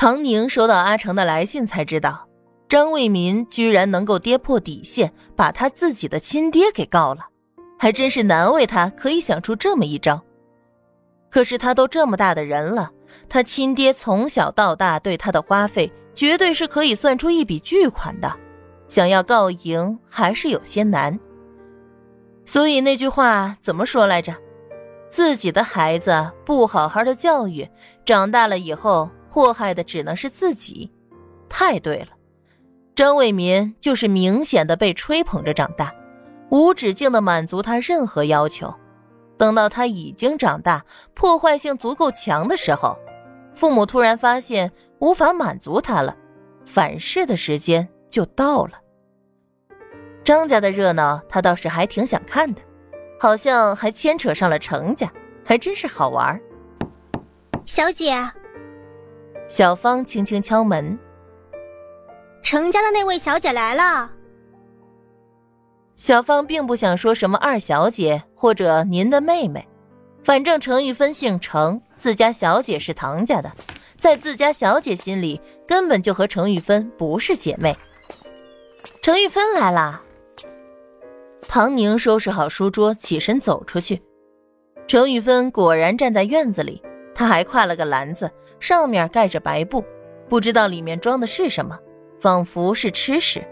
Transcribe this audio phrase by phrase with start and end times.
[0.00, 2.26] 唐宁收到阿成的来信，才知道
[2.70, 7.26] 张卫民居然能够跌破底线，把他自己的亲爹给告了，
[7.78, 10.22] 还真是难为他可以想出这么一招。
[11.30, 12.90] 可是他都这么大的人了，
[13.28, 18.34] 他亲爹从小到大对他的花费，绝对是可以算出一笔巨款的，
[18.88, 21.20] 想要告赢还是有些难。
[22.46, 24.34] 所以那句话怎么说来着？
[25.10, 27.68] 自己的孩子不好好的教育，
[28.06, 30.92] 长大了以后祸害的只能是自己。
[31.48, 32.08] 太对了，
[32.94, 35.94] 张伟民就是明显的被吹捧着长大，
[36.50, 38.74] 无止境的满足他任何要求。
[39.38, 42.98] 等到他已经长大，破坏性足够强的时候，
[43.54, 46.14] 父母突然发现无法满足他了，
[46.66, 48.72] 反噬的时间就到了。
[50.22, 52.60] 张家的热闹，他倒是还挺想看的。
[53.18, 55.12] 好像还牵扯上了程家，
[55.44, 56.40] 还真是好玩。
[57.66, 58.14] 小姐，
[59.50, 60.96] 小芳轻轻敲门。
[62.40, 64.12] 程家的那位小姐来了。
[65.96, 69.66] 小芳并不想说什么二小姐或者您的妹妹，
[70.22, 73.50] 反正程玉芬姓程，自家小姐是唐家的，
[73.98, 77.76] 在自家小姐心里根本就和程玉芬不是姐妹。
[79.02, 80.00] 程玉芬来了。
[81.48, 84.00] 唐宁收拾好书桌，起身走出去。
[84.86, 86.80] 程玉芬果然站在院子里，
[87.20, 89.84] 他还挎了个篮子，上面盖着白布，
[90.26, 91.78] 不知道里面装的是什么，
[92.18, 93.46] 仿佛是吃食。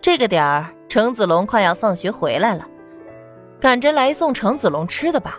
[0.00, 2.66] 这个点儿，程子龙快要放学回来了，
[3.60, 5.38] 赶着来送程子龙吃的吧。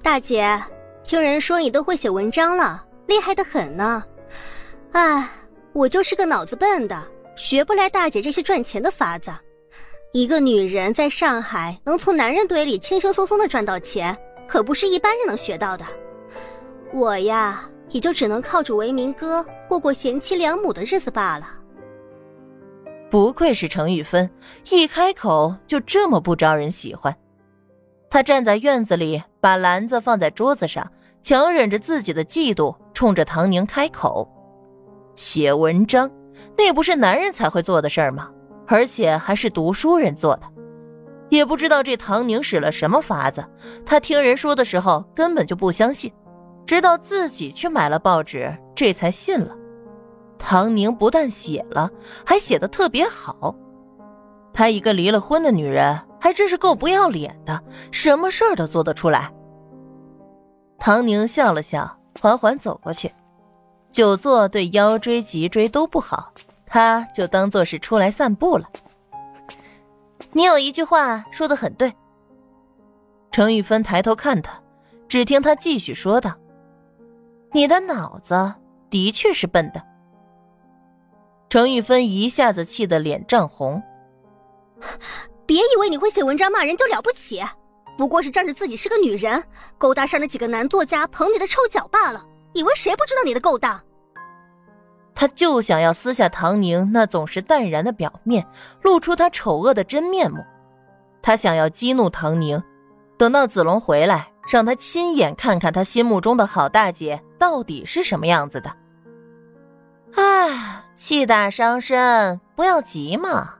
[0.00, 0.62] 大姐，
[1.02, 4.04] 听人说你都会写文章了，厉害的很呢。
[4.92, 5.28] 唉，
[5.72, 7.02] 我就是个脑子笨的，
[7.34, 9.32] 学不来大姐这些赚钱的法子。
[10.12, 14.16] 一个女人在上海能从男人堆里轻轻松松的赚到钱，
[14.48, 15.84] 可不是一般人能学到的。
[16.92, 21.48] 我呀，也就只能靠着为民哥过过贤妻良母的日子罢了。
[23.10, 24.30] 不愧是程玉芬，
[24.70, 27.16] 一开口就这么不招人喜欢。
[28.10, 30.90] 她站在院子里，把篮子放在桌子上，
[31.22, 34.28] 强忍着自己的嫉妒，冲着唐宁开口
[35.14, 36.10] ：“写文章，
[36.56, 38.30] 那不是男人才会做的事儿吗？”
[38.68, 40.42] 而且还是读书人做的，
[41.28, 43.44] 也不知道这唐宁使了什么法子。
[43.84, 46.12] 他听人说的时候根本就不相信，
[46.66, 49.54] 直到自己去买了报纸，这才信了。
[50.38, 51.90] 唐宁不但写了，
[52.24, 53.54] 还写的特别好。
[54.52, 59.32] 她一个离了婚的女人，还真是够不要脸的，什么事儿都做得出来。
[60.78, 63.12] 唐宁笑了笑，缓缓走过去。
[63.92, 66.32] 久坐对腰椎、脊椎都不好。
[66.66, 68.68] 他就当做是出来散步了。
[70.32, 71.94] 你有一句话说的很对。
[73.30, 74.62] 程玉芬抬头看他，
[75.08, 76.34] 只听他继续说道
[77.52, 78.54] ：“你的脑子
[78.88, 79.82] 的确是笨的。”
[81.48, 83.82] 程玉芬一下子气得脸涨红。
[85.46, 87.40] 别以为你会写文章骂人就了不起，
[87.96, 89.42] 不过是仗着自己是个女人，
[89.78, 92.26] 勾搭上了几个男作家捧你的臭脚罢了。
[92.52, 93.80] 以为谁不知道你的勾当？
[95.16, 98.46] 他就想要撕下唐宁那总是淡然的表面，
[98.82, 100.44] 露出他丑恶的真面目。
[101.22, 102.62] 他想要激怒唐宁，
[103.16, 108.70] 等到子龙回来，让他亲眼看看他心目中的好大姐到底是什么样子的。
[110.14, 113.54] 唉，气大伤身，不要急嘛。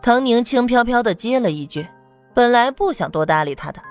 [0.00, 1.86] 唐宁轻飘飘的接了一句，
[2.32, 3.82] 本来不想多搭理他的，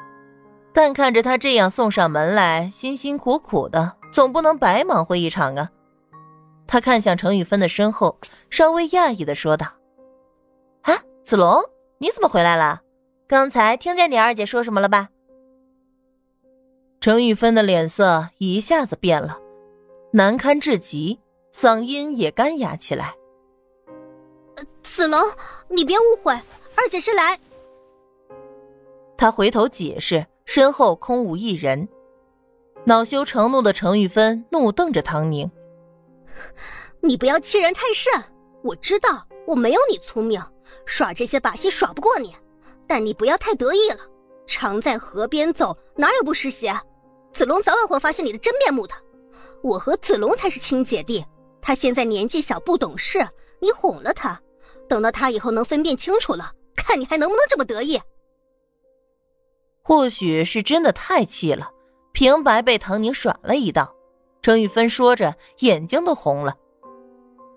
[0.73, 5.69] 但看着他这样送上门来，辛辛苦苦的，总不能白忙活一场啊。
[6.67, 9.67] 他看向程玉芬的身后，稍微讶异的说道
[10.81, 11.61] ：“啊，子龙，
[11.99, 12.81] 你怎么回来了？
[13.27, 15.09] 刚才听见你二姐说什么了吧？”
[16.99, 19.39] 程玉芬的脸色一下子变了，
[20.11, 21.19] 难堪至极，
[21.53, 23.13] 嗓音也干哑起来
[24.81, 25.21] ：“子龙，
[25.69, 27.39] 你别误会，二姐是来……”
[29.17, 31.87] 他回头解释，身后空无一人。
[32.85, 35.49] 恼羞成怒的程玉芬怒瞪着唐宁。
[37.01, 38.11] 你不要欺人太甚！
[38.63, 40.41] 我知道我没有你聪明，
[40.85, 42.35] 耍这些把戏耍不过你。
[42.87, 43.99] 但你不要太得意了。
[44.47, 46.73] 常在河边走，哪有不湿鞋？
[47.33, 48.95] 子龙早晚会发现你的真面目的。
[49.63, 51.25] 我和子龙才是亲姐弟。
[51.61, 53.27] 他现在年纪小，不懂事，
[53.59, 54.39] 你哄了他。
[54.87, 57.99] 等到他以后能分辨清楚了，看你还能不能这么得意。
[59.81, 61.71] 或许是真的太气了，
[62.11, 63.95] 平白被唐宁耍了一道。
[64.45, 66.55] 程玉芬说着，眼睛都红了。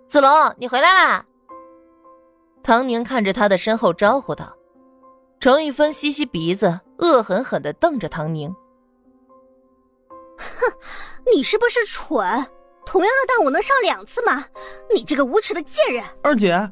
[0.09, 1.27] 子龙，你回来啦！
[2.63, 4.57] 唐宁看着他的身后招呼道。
[5.39, 8.57] 程玉芬吸吸鼻子，恶狠狠的瞪着唐宁。
[10.39, 10.73] 哼，
[11.31, 12.47] 你是不是蠢？
[12.87, 14.47] 同样的当我能上两次吗？
[14.91, 16.03] 你这个无耻的贱人！
[16.23, 16.71] 二姐，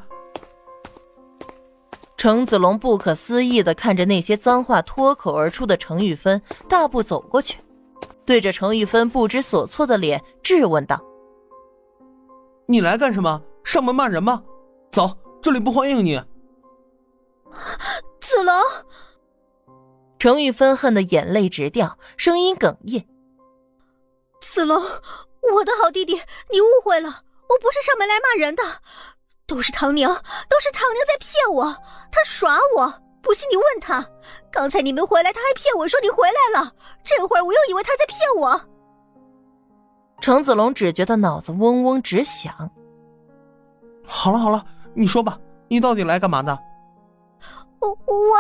[2.16, 6.40] 程子龙不可思议的看着那些脏话脱口而出的程玉芬，
[6.70, 7.58] 大步走过去，
[8.26, 11.00] 对着程玉芬不知所措的脸质问道
[12.66, 13.40] ：“你来干什么？
[13.64, 14.42] 上门骂人吗？
[14.90, 16.20] 走，这里不欢迎你。”
[18.20, 18.54] 子龙。
[20.18, 23.06] 程玉芬恨得眼泪直掉，声音哽咽
[24.42, 26.14] ：“子龙，我的好弟弟，
[26.50, 27.08] 你误会了，
[27.48, 28.62] 我不是上门来骂人的，
[29.46, 31.64] 都是唐宁，都是唐宁在骗我，
[32.10, 33.05] 他耍我。
[33.26, 34.08] 不信你问他，
[34.52, 38.60] 刚才你没回来，他还骗我说你回来了，这会儿我又以为他在骗我。”
[40.22, 42.70] 程子龙只觉得脑子嗡嗡直响。
[44.06, 44.64] 好了好了，
[44.94, 46.56] 你说吧，你到底来干嘛的？
[47.80, 48.38] 我我。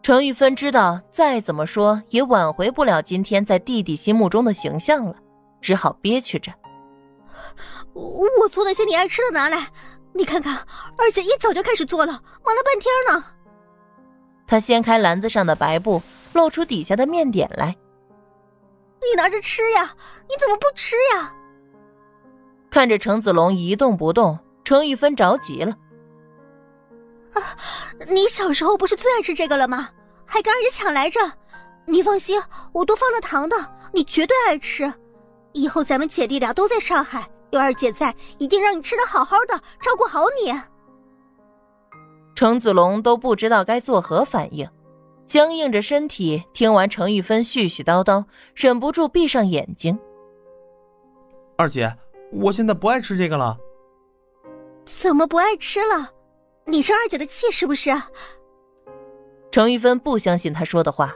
[0.00, 5.14] 程玉芬知道，再怎么说也挽回不了今天在弟弟心目中的形象了，
[5.60, 6.50] 只好憋屈着。
[7.92, 9.68] 我做了些你爱吃的拿来，
[10.16, 10.56] 你看看，
[10.96, 12.12] 二姐一早就开始做了，
[12.44, 13.24] 忙了半天呢。
[14.46, 16.00] 她掀开篮子上的白布，
[16.32, 17.76] 露出底下的面点来。
[19.00, 19.94] 你拿着吃呀？
[20.28, 21.32] 你怎么不吃呀？
[22.70, 25.76] 看着程子龙一动不动，程玉芬着急了。
[27.34, 27.56] 啊！
[28.08, 29.88] 你小时候不是最爱吃这个了吗？
[30.24, 31.20] 还跟二姐抢来着。
[31.86, 32.40] 你放心，
[32.72, 33.56] 我都放了糖的，
[33.92, 34.92] 你绝对爱吃。
[35.52, 40.52] 以后咱们姐弟俩都在上海，有二姐在，一定让你吃的好好的，照顾好你。
[42.34, 44.68] 程子龙都不知道该作何反应，
[45.24, 48.24] 僵硬着身体听完程玉芬絮絮叨叨，
[48.56, 49.96] 忍不住闭上眼睛。
[51.56, 51.96] 二姐，
[52.32, 53.56] 我现在不爱吃这个了。
[54.84, 56.10] 怎么不爱吃了？
[56.66, 57.90] 你生二姐的气是不是？
[59.52, 61.14] 程玉芬不相信他说的话。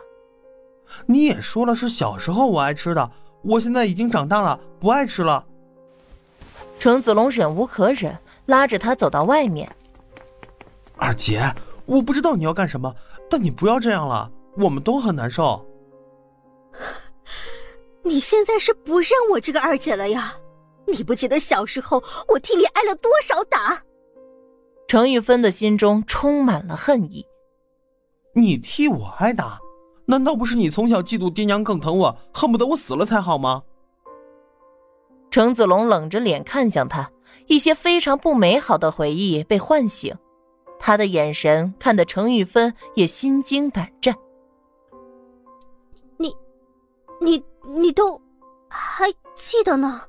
[1.06, 3.10] 你也说了是小时候我爱吃的，
[3.42, 5.44] 我现在已经长大了，不爱吃了。
[6.78, 8.16] 程子龙忍无可忍，
[8.46, 9.70] 拉着他走到外面。
[10.96, 11.42] 二姐，
[11.86, 12.94] 我不知道你要干什么，
[13.28, 15.64] 但你不要这样了，我们都很难受。
[18.02, 20.34] 你现在是不认我这个二姐了呀？
[20.86, 23.82] 你不记得小时候我替你挨了多少打？
[24.86, 27.26] 程玉芬的心中充满了恨意。
[28.34, 29.58] 你替我挨打，
[30.06, 33.62] 难道不是你从小嫉妒爹娘更疼我，恨不得我死了才好吗？
[35.30, 37.10] 程子龙冷着脸看向他，
[37.46, 40.14] 一些非常不美好的回忆被唤醒，
[40.78, 44.14] 他的眼神看得程玉芬也心惊胆战。
[46.16, 46.34] 你，
[47.20, 47.44] 你，
[47.80, 48.20] 你都
[48.68, 50.02] 还记得呢？